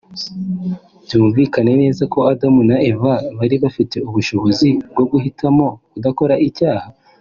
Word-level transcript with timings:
Byumvikane 1.05 1.71
neza 1.83 2.03
ko 2.13 2.19
Adamu 2.31 2.61
na 2.69 2.77
Eva 2.91 3.13
bari 3.37 3.55
bafite 3.63 3.95
ubushobozi 4.09 4.67
bwo 4.91 5.03
guhitamo 5.11 5.65
kudakora 5.91 6.35
icyaha 6.49 6.87